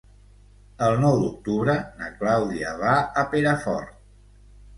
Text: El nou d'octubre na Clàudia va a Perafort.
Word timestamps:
El 0.85 0.95
nou 1.03 1.17
d'octubre 1.23 1.75
na 1.99 2.07
Clàudia 2.23 2.73
va 2.81 2.95
a 3.23 3.27
Perafort. 3.37 3.95